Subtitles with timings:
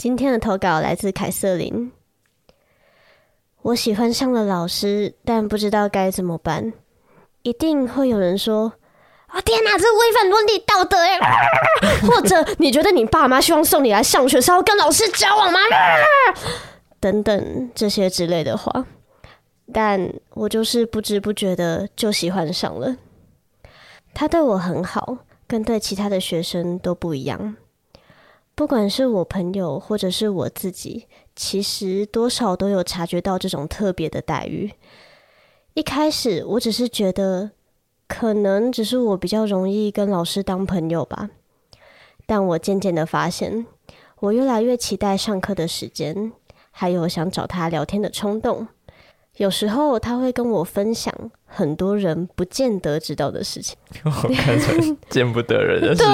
[0.00, 1.92] 今天的投稿来自凯瑟琳。
[3.60, 6.72] 我喜欢上了老师，但不知道该怎么办。
[7.42, 8.72] 一定会有人说
[9.28, 11.18] ：“啊、哦，天哪，这违反伦理道德呀！”
[12.08, 15.60] 或者你觉得你爸妈希望送你来上学是要跟老师交往吗？
[16.98, 18.86] 等等这些之类的话。
[19.70, 22.96] 但我就是不知不觉的就喜欢上了。
[24.14, 27.56] 他对我很好，跟对其他的学生都不一样。
[28.60, 34.70] 不管是我朋友或者是我自己，其实多少都有察觉到这种特别的待遇。
[35.72, 37.52] 一开始我只是觉得，
[38.06, 41.30] 可能只是我比较容易跟老师当朋友吧。
[42.26, 43.64] 但我渐渐的发现，
[44.18, 46.30] 我越来越期待上课的时间，
[46.70, 48.68] 还有想找他聊天的冲动。
[49.36, 51.14] 有时候他会跟我分享
[51.46, 53.78] 很多人不见得知道的事情。
[54.04, 56.12] 我看成见不得人的事情。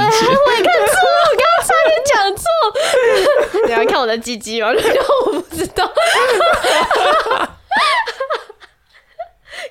[2.27, 2.45] 讲错。
[3.67, 4.73] 你要看我的鸡鸡吗？
[4.73, 5.91] 然后我不知道。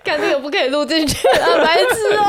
[0.03, 2.25] 看这个不可以录进去啊，白痴哦。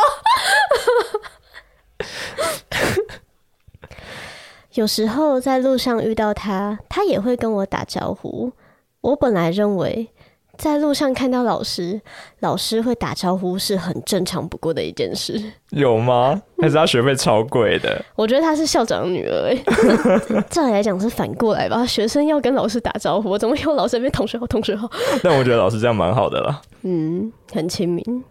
[4.73, 8.53] 有时候在路上遇到他，他也会跟我打招呼。
[9.01, 10.11] 我本来认为。
[10.59, 12.01] 在路上看到老师，
[12.41, 15.41] 老师会打招呼是很正常不过的一件事。
[15.71, 16.41] 有吗？
[16.61, 18.05] 还是他学费超贵的？
[18.17, 19.57] 我觉得他是校长的女儿哎。
[20.51, 24.91] 照理来讲是反过来吧，学生要跟老师打招呼，怎么有老师那边同学好，同学好？
[25.23, 26.61] 但我觉得老师这样蛮好的啦。
[26.83, 28.25] 嗯，很亲民。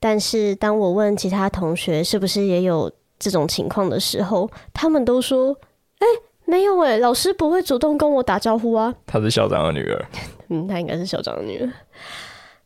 [0.00, 5.56] 但是当我问其他同学是不是也有这种情况的时候，他们都说
[5.98, 8.94] ：“哎、欸。”没有诶，老师不会主动跟我打招呼啊。
[9.04, 10.06] 她是校长的女儿，
[10.48, 11.72] 嗯，她应该是小长的女儿。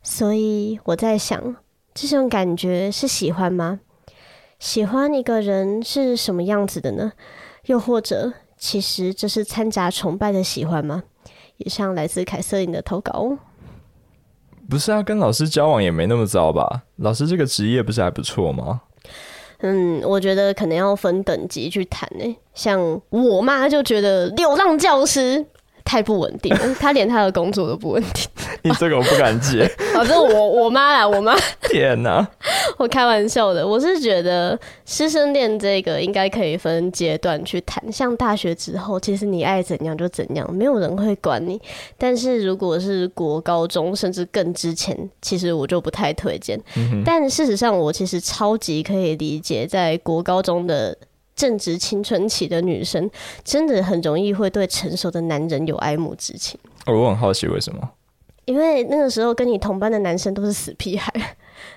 [0.03, 1.55] 所以我在想，
[1.93, 3.79] 这种感觉是喜欢吗？
[4.59, 7.11] 喜欢一个人是什么样子的呢？
[7.65, 11.03] 又或者，其实这是掺杂崇拜的喜欢吗？
[11.57, 13.37] 以上来自凯瑟琳的投稿。
[14.69, 16.83] 不是啊，跟老师交往也没那么糟吧？
[16.97, 18.81] 老师这个职业不是还不错吗？
[19.59, 22.35] 嗯，我觉得可能要分等级去谈诶。
[22.53, 25.45] 像我妈就觉得流浪教师
[25.83, 28.25] 太不稳定了， 她连他的工作都不稳定。
[28.63, 29.69] 你这个我不敢接。
[29.93, 31.35] 反正我我妈啦，我妈。
[31.61, 32.27] 天哪！
[32.77, 37.91] 我开玩笑的，我是觉得师生恋这个应该可以分阶段去谈。
[37.91, 41.59] 像大学之后，其实你爱怎样就怎样，没有人会管你。
[41.97, 46.59] 但是如果是国高中甚至更之前，其实我就不太推荐。
[46.75, 50.95] 嗯、但事实上，我其实超级可以理解，在国高中的
[51.35, 53.09] 正值青春期的女生，
[53.43, 56.59] 真的很容易会对成熟的男人有爱慕之情。
[56.85, 57.89] 哦，我很好奇为什么？
[58.45, 61.11] 因为那个时候跟你同班的男生都是死屁孩。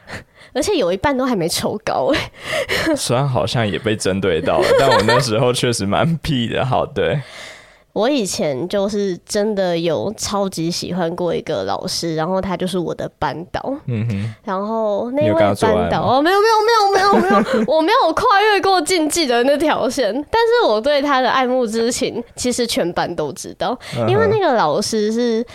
[0.54, 2.31] 而且有一半都还没抽高哎，
[2.97, 6.64] 虽然好像也被针对到了，但我那时候确实蛮屁的。
[6.64, 7.20] 好，对，
[7.94, 13.75] 我以前就是真的有超级喜欢过一个老师，然后他就是我的班导。
[13.87, 23.78] 嗯哼，然后那位班导哦，没有没有没有没有没有，我没有跨越过禁忌的那条线，但是我对他的爱慕之情，其实全班都知道，
[24.09, 25.47] 因为那个老师是。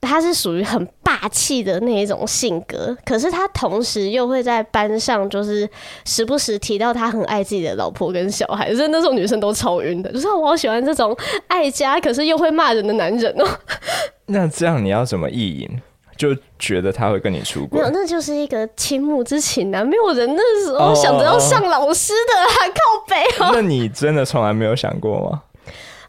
[0.00, 5.68] 他是属于很霸气的那一种性格，可是他同时又会在班上，就是
[6.04, 10.10] 时不时提到他很爱自己的老婆跟小孩，所以那种女生都超晕的。
[10.12, 11.16] 就是我好喜欢这种
[11.48, 13.46] 爱家，可是又会骂人的男人哦。
[14.26, 15.68] 那这样你要怎么意淫？
[16.16, 17.80] 就觉得他会跟你出轨？
[17.80, 19.82] 没有，那就是一个倾慕之情啊！
[19.82, 22.76] 没有人那时候想着要上老师的，还靠
[23.08, 23.50] 北哦。
[23.54, 25.42] 那你真的从来没有想过吗？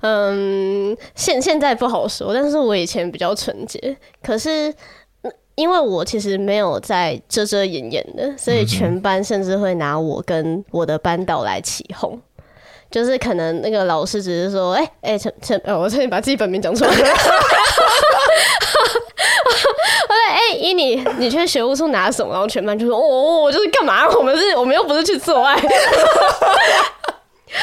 [0.02, 3.96] 嗯，现现在不好说，但是我以前比较纯洁。
[4.24, 4.74] 可是，
[5.56, 12.20] 因为我其实没有在遮遮掩掩的，所以全班甚至会拿我跟我的班导来起哄。
[12.90, 17.08] 就是可能那个老师只是说：“哎、哎，陈、欸、陈，哦，我差点把自己本名讲出来。”我说
[20.12, 24.10] ：“哎，依你，你去学务处拿什么？”然后全班就说：“哦，我就是干嘛？
[24.10, 25.56] 我们是，我们又不是去做爱。”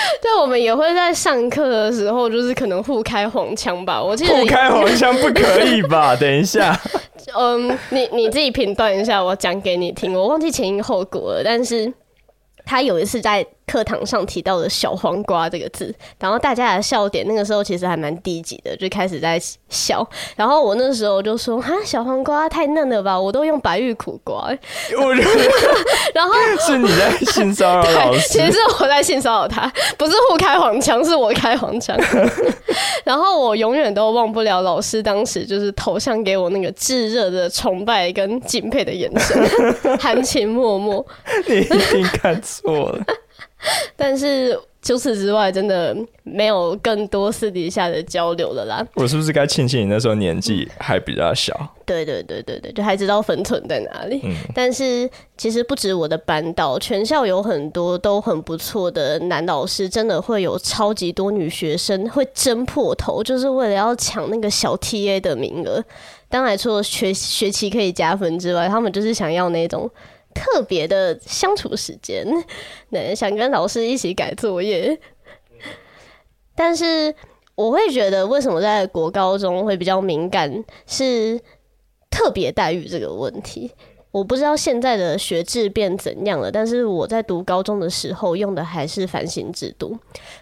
[0.22, 4.02] 对，我们也会在上课的时候，就是可能互开黄腔吧。
[4.02, 6.14] 我记得互开黄腔不可以吧？
[6.20, 6.78] 等一下，
[7.36, 10.14] 嗯，你你自己评断一下，我讲给你听。
[10.14, 11.92] 我忘记前因后果了，但是
[12.64, 13.46] 他有一次在。
[13.68, 20.04] 课堂上提到的“小黄瓜”这个字，然后大家的笑点那个时候其实还蛮低级的，就开始在笑。
[20.34, 24.48] 然后我那时候就说：“哈，小黄瓜太嫩了吧，我都用白玉苦瓜。”
[24.98, 25.30] 我觉得，
[26.14, 26.34] 然后
[26.66, 31.96] 是你在性骚扰 老师，其实是我在性骚扰他，不是互开黄腔，是我开黄腔。
[33.04, 41.04] 然后我永远都忘不了老师当时就是投向给我那个炙热的崇拜跟敬佩的眼神，含情脉脉。
[41.46, 43.04] 你一定看错了。
[43.96, 48.86] 但是除此之外，真的没有更多私底下的交流了啦。
[48.94, 51.52] 我是不是该庆幸你那时候年纪还比较小？
[51.84, 54.20] 对对对对对，就还知道分寸在哪里。
[54.22, 65.82] 嗯，但是其实不止我的班导，全校有很多都很不错的男老师，真的会有超级多女学生会争破头，就是为了要抢那个小 TA 的名额。
[66.28, 69.90] 当然，除了学学期可以加分之外，他们就是想要那种。
[70.34, 72.26] 特别的相处时间，
[72.90, 74.98] 能，想跟老师一起改作业。
[76.54, 77.14] 但是
[77.54, 81.40] 我会觉得，为什么在国高中会比较敏感，是
[82.10, 83.70] 特别待遇这个问题。
[84.10, 89.96] 我不知道现在的学制变怎样了，但是我在读高中的时候用的还是繁星制度，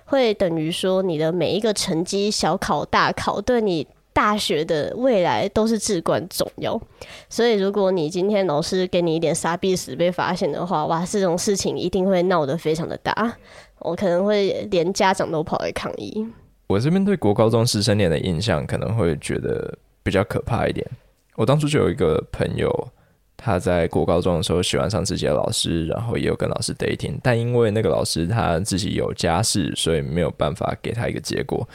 [0.05, 3.87] 会等于说你的每一个成绩，小考大考，对你。
[4.16, 6.80] 大学的未来都是至关重要，
[7.28, 13.36] 所以如果你今天老师给你一点杀必死被发现的话，哇，这种事情一定会闹得非常的大，
[13.80, 16.26] 我可能会连家长都跑来抗议。
[16.66, 20.86] 我这边对国高中师生恋的印象可能会觉得比较可怕一点。
[21.34, 22.88] 我当初就有一个朋友，
[23.36, 31.68] 他在国高中的时候喜欢上自己的老师，然后也有跟老师 dating，但因为那个老师他自己有家室，所以没有办法给他一个结果。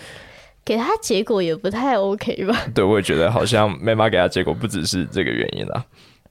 [0.64, 2.56] 给他结果也不太 OK 吧？
[2.74, 5.84] 对，我也觉得好像没法给他结果，不只是这个原因啦。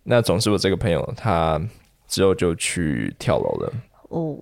[0.04, 1.60] 那总之，我这个朋友他
[2.06, 3.72] 之后就去跳楼了
[4.08, 4.38] 哦。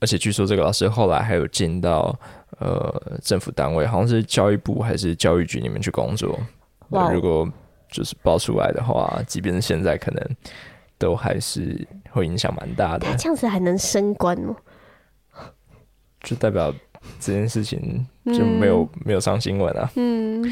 [0.00, 2.18] 而且据说这个老师后来还有进到
[2.60, 6.38] 呃政府单位，好像是教育部还是教育局里面去工作。
[6.90, 7.10] 哇！
[7.10, 7.48] 如果
[7.90, 10.36] 就是爆出来的话，即便是现在，可能
[10.98, 13.06] 都还是会影响蛮大的。
[13.06, 14.56] 他这样子还能升官吗？
[16.22, 16.72] 就代表。
[17.20, 19.90] 这件事情就没有、嗯、没有上新闻啊。
[19.96, 20.44] 嗯，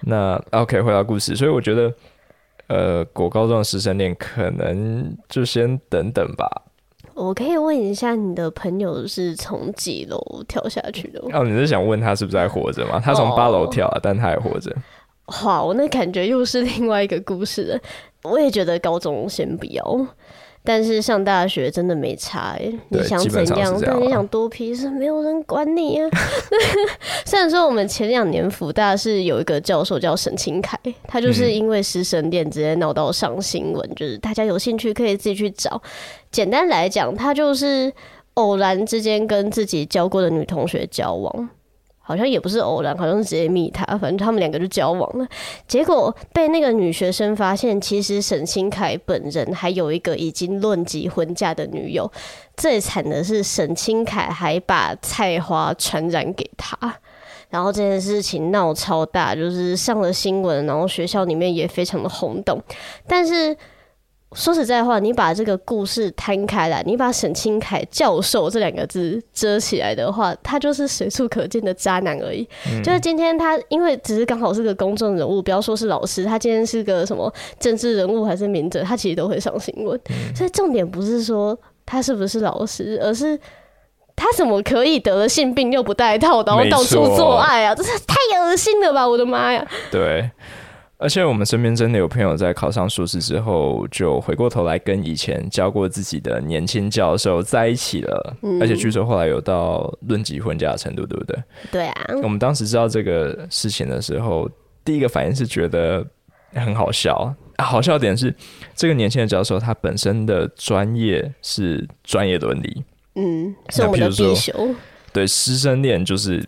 [0.00, 1.92] 那 OK，回到故事，所以我觉得，
[2.68, 6.46] 呃，国高中的师生恋可能就先等等吧。
[7.14, 11.20] 我可以问一下，你的朋友是从几楼跳下去的？
[11.32, 13.00] 哦，你是想问他是不是还活着吗？
[13.02, 14.70] 他从八楼跳，啊，但他还活着。
[15.42, 17.80] 哇，我那感觉又是另外一个故事了。
[18.22, 20.06] 我也觉得高中先不要。
[20.66, 23.80] 但是上大学真的没差哎、欸，你想怎样？
[23.80, 26.10] 但你想多批是没有人管你啊。
[27.24, 30.76] 虽然说我们前两年福大是有一个教授叫沈清凯，
[31.06, 35.80] 他就是因为师生恋直接闹到上新闻，就是大家有兴趣可以自己去找。
[36.32, 37.92] 简单来讲，他就是
[38.34, 41.48] 偶然之间跟自己教过的女同学交往。
[42.06, 45.26] 好像也不是偶然，好像是直接密他，反正他们两个就交往了。
[45.66, 52.08] 结果被那个女学生发现，其实沈清凯本人还有一个已经论及婚嫁的女友。
[52.56, 56.78] 最惨的是，沈清凯还把菜花传染给他，
[57.50, 62.62] 然后这件事情闹超大，就是上了新闻，然后学校里面也非常的轰动。
[63.08, 63.56] 但是。
[64.34, 72.46] 说实在话，你把这个故事摊开来，你把沈清凯教授这两个字遮起来的话，他就是随处可见的渣男而已。
[72.68, 79.98] 嗯、就是今天他，因为只是刚好是个公众人物，不要说是老师，他今天是个什么政治人物还是名嘴，他其实都会上新闻。
[80.10, 81.56] 嗯、所以重点不是说
[81.86, 83.38] 他是不是老师，而是
[84.16, 87.74] 他怎么可以得了性病又不戴套，然后到处做爱啊？
[87.74, 89.08] 这是太恶心了吧！
[89.08, 89.66] 我的妈呀！
[89.90, 90.30] 对。
[90.98, 98.36] 而且我们身边真的有朋友在考上硕士之后，就回过头来跟以前教过自己的年轻教授在一起了。
[98.42, 101.36] 嗯、而且据说后来有到论及婚嫁的程度，对不对？
[101.70, 102.14] 对啊。
[102.22, 104.48] 我们当时知道这个事情的时候，
[104.84, 106.04] 第一个反应是觉得
[106.52, 107.34] 很好笑。
[107.56, 108.34] 啊、好笑点是，
[108.74, 112.84] 这个年轻的教授他本身的专业是专业伦理。
[113.16, 114.74] 嗯，是我们的必修。
[115.12, 116.46] 对，师生恋就是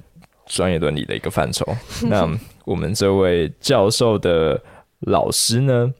[0.49, 1.64] 专业伦理的一个范畴。
[2.09, 2.28] 那。
[2.69, 4.61] 我们这位教授的
[5.07, 5.90] 老师呢，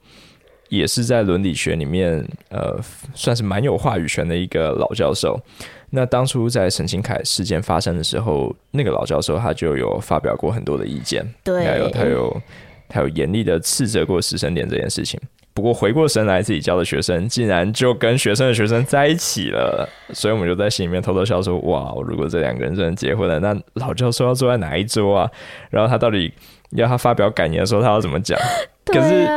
[0.69, 2.79] 也是在伦理学里面，呃，
[3.15, 5.41] 算是蛮有话语权的一个老教授。
[5.89, 12.43] 那当初在沈清凯事件发生的时候，那个老教授他就有发表过很多的意见，对，还有他有
[12.87, 15.19] 他有严厉的斥责过师生恋这件事情。
[15.59, 25.29] 不过回过神来，自己教的学生竟然就跟学生的学生在一起了，所以我们就在心里面偷偷笑说：哇，如果这两个人真的结婚了，那老教授要坐在哪一桌啊？
[25.69, 26.33] 然后他到底
[26.71, 28.39] 要他发表感言的时候，他要怎么讲？
[28.85, 29.29] 可是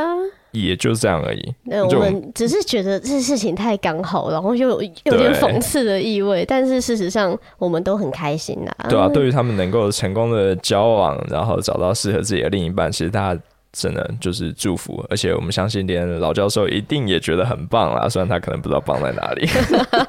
[0.52, 1.56] 也就这样而已。
[1.64, 8.72] 那我们只是觉得这事情太刚好，然后又有有点讽刺的意味，但是事实上我们都很开心呐。
[8.88, 13.42] 对啊，对于他们能够成功的交往，然后找到适合自己的另一半，其实大家。
[13.74, 18.10] 真的就是祝福，而且我们相信，连老教授一定也觉得很棒啦。
[18.10, 19.48] 虽然他可能不知道棒在哪里。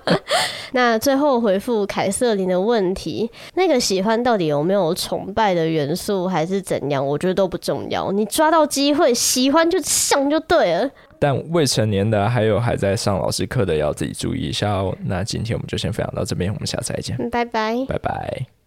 [0.75, 7.07] 那最后回复凯瑟琳的问题，那个喜欢到底有没有崇拜的元素，还是怎样？
[7.07, 10.91] 我觉得都不重要，你抓到机会喜欢就上就对了。
[11.19, 14.97] 但未成年的还有还在上老师课的，要自己注意一下哦。
[15.05, 18.62] 那今天我们就先分享到这边，我们下次再见，拜拜，拜拜。